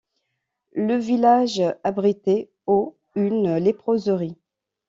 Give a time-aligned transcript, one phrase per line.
[0.73, 4.35] Le village abritait au une léproserie.